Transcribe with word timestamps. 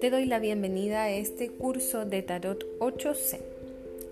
Te 0.00 0.10
doy 0.10 0.24
la 0.24 0.38
bienvenida 0.38 1.02
a 1.02 1.10
este 1.10 1.50
curso 1.50 2.06
de 2.06 2.22
Tarot 2.22 2.64
8 2.78 3.14
Zen. 3.14 3.40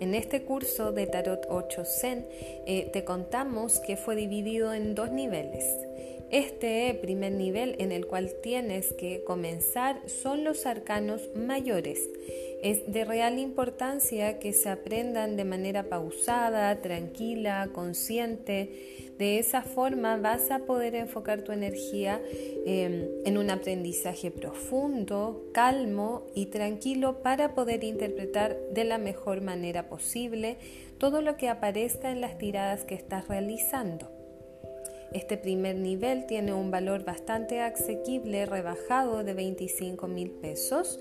En 0.01 0.15
este 0.15 0.43
curso 0.43 0.93
de 0.93 1.07
Tarot 1.07 1.47
8 1.49 1.85
Zen 1.87 2.27
eh, 2.67 2.91
te 2.93 3.05
contamos 3.05 3.81
que 3.81 3.97
fue 3.97 4.15
dividido 4.15 4.75
en 4.75 4.95
dos 4.95 5.11
niveles. 5.11 5.65
Este 6.35 6.93
primer 7.01 7.31
nivel 7.31 7.77
en 7.79 7.93
el 7.93 8.09
cual 8.09 8.35
tienes 8.43 8.93
que 8.93 9.23
comenzar 9.23 10.01
son 10.09 10.43
los 10.43 10.67
arcanos 10.67 11.31
mayores. 11.37 12.11
Es 12.61 12.93
de 12.93 13.05
real 13.05 13.39
importancia 13.39 14.41
que 14.41 14.53
se 14.53 14.69
aprendan 14.69 15.37
de 15.37 15.45
manera 15.45 15.85
pausada, 15.85 16.81
tranquila, 16.81 17.71
consciente 17.73 19.15
de 19.17 19.39
esa 19.39 19.63
forma 19.63 20.17
vas 20.17 20.51
a 20.51 20.67
poder 20.67 20.97
enfocar 20.97 21.43
tu 21.43 21.53
energía 21.53 22.21
em, 22.67 23.07
en 23.25 23.39
un 23.39 23.49
aprendizaje 23.51 24.33
profundo, 24.33 25.45
calmo 25.55 26.27
y 26.35 26.47
tranquilo 26.47 27.23
para 27.23 27.55
poder 27.55 27.85
interpretar 27.85 28.59
de 28.73 28.83
la 28.83 28.99
mejor 28.99 29.41
manera 29.41 29.89
posible 29.89 30.57
todo 30.99 31.23
lo 31.23 31.37
que 31.37 31.49
aparezca 31.49 32.11
en 32.11 32.21
las 32.21 32.39
tiradas 32.39 32.83
que 32.83 32.97
estás 32.97 33.29
realizando. 33.29 34.14
Este 35.15 35.37
primer 35.39 35.77
nivel 35.77 36.27
tiene 36.27 36.53
un 36.53 36.73
valor 36.73 37.05
bastante 37.05 37.61
asequible, 37.61 38.47
rebajado 38.47 39.23
de 39.23 39.33
25 39.33 40.09
mil 40.09 40.31
pesos 40.31 40.99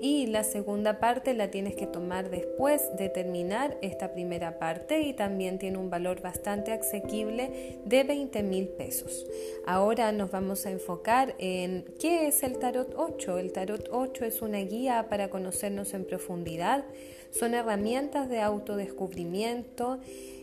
y 0.00 0.26
la 0.26 0.44
segunda 0.44 1.00
parte 1.00 1.34
la 1.34 1.50
tienes 1.50 1.74
que 1.74 1.86
tomar 1.86 2.30
después 2.30 2.82
de 2.96 3.08
terminar 3.08 3.76
esta 3.82 4.12
primera 4.12 4.60
parte 4.60 5.00
y 5.00 5.14
también 5.14 5.58
tiene 5.58 5.78
un 5.78 5.90
valor 5.90 6.20
bastante 6.20 6.70
asequible 6.70 7.80
de 7.84 8.04
20 8.04 8.42
mil 8.44 8.68
pesos. 8.68 9.26
Ahora 9.66 10.12
nos 10.12 10.30
vamos 10.30 10.64
a 10.66 10.70
enfocar 10.70 11.34
en 11.38 11.86
qué 11.98 12.28
es 12.28 12.44
el 12.44 12.58
tarot 12.58 12.94
8. 12.96 13.38
El 13.38 13.52
tarot 13.52 13.88
8 13.90 14.24
es 14.26 14.42
una 14.42 14.58
guía 14.58 15.08
para 15.08 15.28
conocernos 15.28 15.92
en 15.92 16.04
profundidad, 16.04 16.84
son 17.30 17.54
herramientas 17.54 18.28
de 18.28 18.40
autodescubrimiento. 18.40 19.98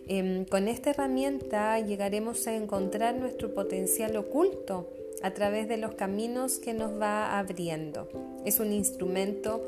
Em, 0.06 0.44
con 0.44 0.68
esta 0.68 0.90
herramienta 0.90 1.80
llegaremos 1.80 2.46
a 2.48 2.56
encontrar 2.56 3.13
nuestro 3.14 3.54
potencial 3.54 4.16
oculto 4.18 4.90
a 5.22 5.32
través 5.32 5.68
de 5.68 5.78
los 5.78 5.96
caminos 5.96 6.60
que 6.60 6.74
nos 6.74 7.00
va 7.00 7.40
abriendo. 7.40 8.10
Es 8.46 8.60
un 8.60 8.74
instrumento 8.74 9.64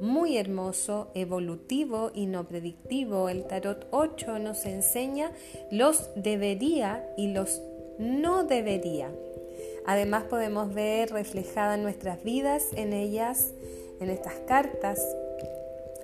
muy 0.00 0.36
hermoso, 0.36 1.08
evolutivo 1.14 2.10
y 2.14 2.26
no 2.26 2.46
predictivo. 2.46 3.28
El 3.28 3.44
tarot 3.44 3.86
8 3.90 4.38
nos 4.38 4.66
enseña 4.66 5.32
los 5.70 6.10
debería 6.16 7.08
y 7.16 7.28
los 7.28 7.62
no 7.98 8.44
debería. 8.44 9.10
Además 9.86 10.24
podemos 10.24 10.74
ver 10.74 11.10
reflejadas 11.10 11.78
nuestras 11.78 12.22
vidas 12.24 12.64
en 12.74 12.92
ellas, 12.92 13.52
en 14.00 14.10
estas 14.10 14.34
cartas. 14.46 15.00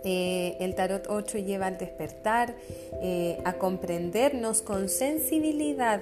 Eh, 0.05 0.57
el 0.61 0.75
tarot 0.75 1.07
8 1.09 1.39
lleva 1.39 1.67
al 1.67 1.79
despertar, 1.79 2.55
eh, 3.03 3.39
a 3.45 3.55
comprendernos 3.55 4.63
con 4.63 4.89
sensibilidad 4.89 6.01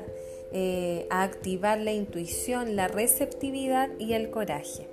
eh, 0.53 1.07
a 1.11 1.23
activar 1.23 1.79
la 1.79 1.93
intuición, 1.93 2.75
la 2.75 2.89
receptividad 2.89 3.91
y 3.99 4.15
el 4.15 4.31
coraje. 4.31 4.89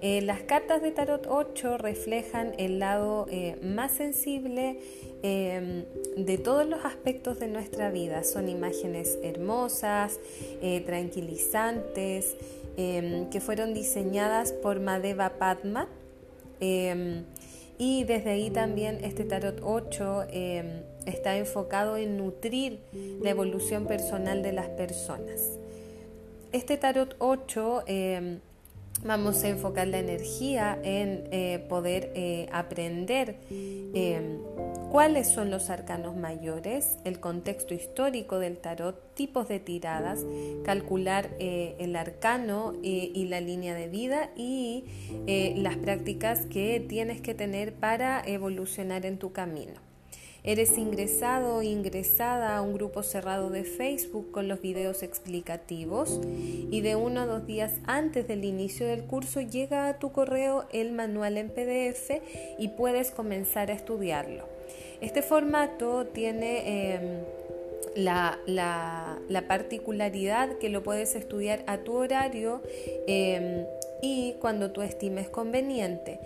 Eh, 0.00 0.20
las 0.22 0.40
cartas 0.42 0.82
de 0.82 0.90
Tarot 0.90 1.26
8 1.28 1.78
reflejan 1.78 2.54
el 2.58 2.78
lado 2.78 3.26
eh, 3.30 3.56
más 3.62 3.92
sensible 3.92 4.80
de 5.22 6.40
todos 6.42 6.66
los 6.66 6.84
aspectos 6.84 7.38
de 7.38 7.46
nuestra 7.46 7.92
vida. 7.92 8.24
Son 8.24 8.48
imágenes 8.48 9.20
hermosas, 9.22 10.18
tranquilizantes, 10.84 12.34
que 12.76 13.40
fueron 13.40 13.72
diseñadas 13.72 14.50
por 14.50 14.80
Madeva 14.80 15.38
Padma. 15.38 15.88
Em, 17.82 17.88
y 17.88 18.04
desde 18.04 18.30
ahí 18.30 18.50
también 18.50 18.98
este 19.02 19.24
Tarot 19.24 19.60
8 19.62 20.26
está 21.06 21.36
enfocado 21.36 21.96
en 21.96 22.16
nutrir 22.16 22.80
la 23.20 23.30
evolución 23.30 23.86
personal 23.86 24.42
de 24.42 24.52
las 24.52 24.68
personas. 24.68 25.58
Este 26.52 26.76
tarot 26.76 27.16
8 27.18 27.84
eh, 27.86 28.38
vamos 29.04 29.42
a 29.42 29.48
enfocar 29.48 29.88
la 29.88 29.98
energía 29.98 30.78
en 30.82 31.26
eh, 31.32 31.64
poder 31.68 32.12
eh, 32.14 32.46
aprender 32.52 33.38
cuáles 34.92 35.26
son 35.26 35.50
los 35.50 35.70
arcanos 35.70 36.16
mayores, 36.16 36.98
el 37.04 37.18
contexto 37.18 37.72
histórico 37.72 38.38
del 38.38 38.58
tarot, 38.58 39.14
tipos 39.14 39.48
de 39.48 39.58
tiradas, 39.58 40.20
calcular 40.66 41.30
el 41.38 41.96
arcano 41.96 42.74
y 42.82 43.24
la 43.24 43.40
línea 43.40 43.74
de 43.74 43.88
vida 43.88 44.28
y 44.36 44.84
las 45.56 45.78
prácticas 45.78 46.44
que 46.44 46.78
tienes 46.78 47.22
que 47.22 47.32
tener 47.32 47.72
para 47.72 48.22
evolucionar 48.26 49.06
en 49.06 49.16
tu 49.16 49.32
camino. 49.32 49.72
Eres 50.44 50.76
ingresado 50.76 51.56
o 51.56 51.62
ingresada 51.62 52.56
a 52.56 52.62
un 52.62 52.74
grupo 52.74 53.02
cerrado 53.02 53.48
de 53.48 53.62
Facebook 53.62 54.30
con 54.32 54.48
los 54.48 54.60
videos 54.60 55.04
explicativos 55.04 56.20
y 56.26 56.80
de 56.80 56.96
uno 56.96 57.20
a 57.20 57.26
dos 57.26 57.46
días 57.46 57.70
antes 57.86 58.26
del 58.28 58.44
inicio 58.44 58.86
del 58.86 59.04
curso 59.04 59.40
llega 59.40 59.88
a 59.88 59.98
tu 60.00 60.12
correo 60.12 60.66
el 60.72 60.92
manual 60.92 61.38
en 61.38 61.48
PDF 61.48 62.20
y 62.58 62.68
puedes 62.76 63.12
comenzar 63.12 63.70
a 63.70 63.74
estudiarlo. 63.74 64.52
Este 65.02 65.20
formato 65.22 66.06
tiene... 66.06 66.94
Em, 66.94 67.42
la, 67.94 68.38
particularidad 69.48 70.58
que 70.58 70.68
lo 70.68 70.82
puedes 70.82 71.14
estudiar 71.14 71.62
a 71.66 71.78
tu 71.78 71.94
horario 71.94 72.62
em, 73.06 73.66
y 74.00 74.34
cuando 74.40 74.70
tú 74.70 74.82
estimes 74.82 75.28
conveniente 75.28 76.20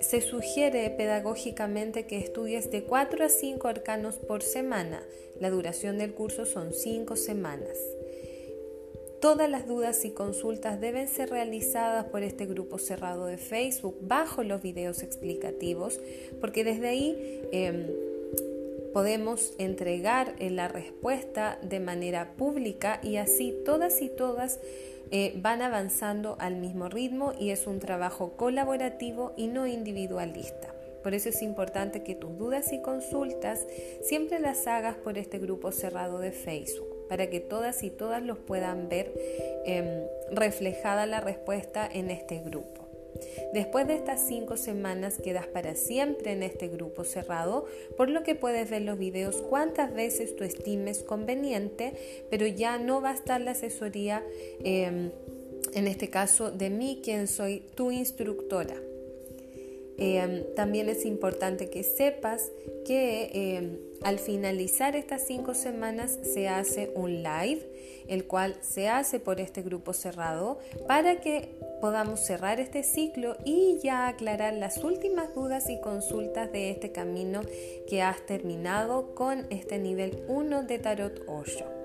se 0.00 0.20
sugiere 0.20 0.90
pedagógicamente 0.90 2.06
que 2.06 2.18
estudies 2.18 2.70
de 2.70 2.82
4 2.82 3.24
a 3.24 3.28
5 3.28 3.68
arcanos 3.68 4.16
por 4.16 4.42
semana. 4.42 5.00
La 5.38 5.48
duración 5.48 5.96
del 5.98 6.12
curso 6.12 6.44
son 6.44 6.72
5 6.72 7.14
semanas. 7.14 7.78
Todas 9.20 9.48
las 9.48 9.68
dudas 9.68 10.04
y 10.04 10.10
consultas 10.10 10.80
deben 10.80 11.06
ser 11.06 11.30
realizadas 11.30 12.06
por 12.06 12.24
este 12.24 12.46
grupo 12.46 12.78
cerrado 12.78 13.26
de 13.26 13.38
Facebook 13.38 13.96
bajo 14.00 14.42
los 14.42 14.60
videos 14.60 15.04
explicativos 15.04 16.00
porque 16.40 16.64
desde 16.64 16.88
ahí 16.88 17.40
em, 17.52 17.86
podemos 18.92 19.52
entregar 19.58 20.34
eh, 20.38 20.50
la 20.50 20.68
respuesta 20.68 21.58
de 21.62 21.80
manera 21.80 22.32
pública 22.36 23.00
y 23.02 23.16
así 23.16 23.54
todas 23.64 24.02
y 24.02 24.08
todas 24.08 24.60
eh, 25.10 25.34
van 25.36 25.62
avanzando 25.62 26.36
al 26.38 26.56
mismo 26.56 26.88
ritmo 26.88 27.32
y 27.38 27.50
es 27.50 27.66
un 27.66 27.80
trabajo 27.80 28.32
colaborativo 28.36 29.32
y 29.36 29.46
no 29.46 29.66
individualista. 29.66 30.74
Por 31.02 31.14
eso 31.14 31.28
es 31.28 31.42
importante 31.42 32.02
que 32.02 32.14
tus 32.14 32.38
dudas 32.38 32.72
y 32.72 32.80
consultas 32.80 33.66
siempre 34.02 34.38
las 34.38 34.66
hagas 34.66 34.96
por 34.96 35.18
este 35.18 35.38
grupo 35.38 35.72
cerrado 35.72 36.18
de 36.18 36.30
Facebook, 36.30 37.08
para 37.08 37.28
que 37.28 37.40
todas 37.40 37.82
y 37.82 37.90
todas 37.90 38.22
los 38.22 38.38
puedan 38.38 38.88
ver 38.88 39.12
em, 39.66 40.06
reflejada 40.30 41.06
la 41.06 41.20
respuesta 41.20 41.88
en 41.92 42.10
este 42.10 42.38
grupo. 42.38 42.81
Después 43.52 43.86
de 43.86 43.94
estas 43.94 44.26
cinco 44.26 44.56
semanas 44.56 45.18
quedas 45.22 45.46
para 45.46 45.74
siempre 45.74 46.32
en 46.32 46.42
este 46.42 46.68
grupo 46.68 47.04
cerrado, 47.04 47.66
por 47.96 48.08
lo 48.08 48.22
que 48.22 48.34
puedes 48.34 48.70
ver 48.70 48.82
los 48.82 48.98
videos 48.98 49.36
cuantas 49.36 49.92
veces 49.92 50.36
tú 50.36 50.44
estimes 50.44 51.02
conveniente, 51.02 51.92
pero 52.30 52.46
ya 52.46 52.78
no 52.78 53.00
va 53.00 53.10
a 53.10 53.14
estar 53.14 53.40
la 53.40 53.52
asesoría, 53.52 54.24
em, 54.64 55.10
en 55.74 55.86
este 55.86 56.08
caso 56.08 56.50
de 56.50 56.70
mí, 56.70 57.00
quien 57.02 57.26
soy 57.28 57.62
tu 57.74 57.90
instructora. 57.90 58.74
Em, 59.98 60.44
también 60.54 60.88
es 60.88 61.04
importante 61.04 61.68
que 61.68 61.82
sepas 61.82 62.50
que 62.84 63.30
em, 63.32 63.78
al 64.02 64.18
finalizar 64.18 64.96
estas 64.96 65.22
cinco 65.22 65.54
semanas 65.54 66.18
se 66.22 66.48
hace 66.48 66.90
un 66.94 67.22
live, 67.22 67.60
el 68.08 68.26
cual 68.26 68.56
se 68.62 68.88
hace 68.88 69.20
por 69.20 69.40
este 69.40 69.62
grupo 69.62 69.92
cerrado 69.92 70.58
para 70.88 71.20
que 71.20 71.50
podamos 71.80 72.20
cerrar 72.20 72.58
este 72.58 72.82
ciclo 72.82 73.36
y 73.44 73.78
ya 73.82 74.08
aclarar 74.08 74.54
las 74.54 74.78
últimas 74.78 75.34
dudas 75.34 75.68
y 75.68 75.80
consultas 75.80 76.50
de 76.52 76.70
este 76.70 76.92
camino 76.92 77.42
que 77.88 78.02
has 78.02 78.24
terminado 78.26 79.14
con 79.14 79.46
este 79.50 79.78
nivel 79.78 80.24
1 80.28 80.62
de 80.64 80.78
Tarot 80.78 81.22
8. 81.26 81.81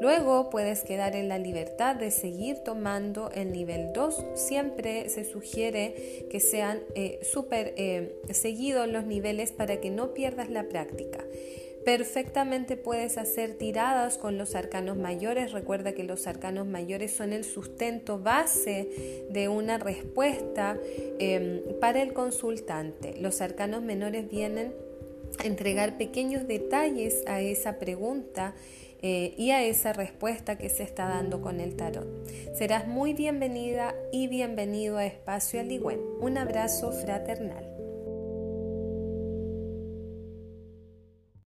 Luego 0.00 0.48
puedes 0.48 0.82
quedar 0.82 1.16
en 1.16 1.28
la 1.28 1.38
libertad 1.38 1.96
de 1.96 2.10
seguir 2.10 2.58
tomando 2.58 3.30
el 3.34 3.52
nivel 3.52 3.92
2. 3.92 4.24
Siempre 4.34 5.08
se 5.08 5.24
sugiere 5.24 6.26
que 6.30 6.38
sean 6.38 6.80
eh, 6.94 7.18
súper 7.22 7.74
eh, 7.76 8.20
seguidos 8.30 8.86
los 8.88 9.04
niveles 9.04 9.50
para 9.50 9.80
que 9.80 9.90
no 9.90 10.14
pierdas 10.14 10.50
la 10.50 10.68
práctica. 10.68 11.24
Perfectamente 11.84 12.76
puedes 12.76 13.16
hacer 13.16 13.54
tiradas 13.54 14.18
con 14.18 14.36
los 14.36 14.54
arcanos 14.54 14.98
mayores. 14.98 15.52
Recuerda 15.52 15.92
que 15.92 16.04
los 16.04 16.26
arcanos 16.26 16.66
mayores 16.66 17.12
son 17.12 17.32
el 17.32 17.44
sustento 17.44 18.18
base 18.18 19.26
de 19.30 19.48
una 19.48 19.78
respuesta 19.78 20.78
em, 21.18 21.62
para 21.80 22.02
el 22.02 22.12
consultante. 22.12 23.14
Los 23.18 23.40
arcanos 23.40 23.82
menores 23.82 24.28
vienen 24.28 24.74
a 25.38 25.46
entregar 25.46 25.96
pequeños 25.96 26.46
detalles 26.46 27.22
a 27.26 27.40
esa 27.40 27.78
pregunta 27.78 28.54
eh, 29.00 29.34
y 29.36 29.50
a 29.50 29.62
esa 29.62 29.92
respuesta 29.92 30.58
que 30.58 30.68
se 30.68 30.82
está 30.82 31.08
dando 31.08 31.40
con 31.40 31.60
el 31.60 31.76
tarot. 31.76 32.06
Serás 32.54 32.86
muy 32.86 33.12
bienvenida 33.12 33.94
y 34.12 34.28
bienvenido 34.28 34.98
a 34.98 35.06
Espacio 35.06 35.60
Aligüen. 35.60 36.00
Un 36.20 36.38
abrazo 36.38 36.92
fraternal. 36.92 37.77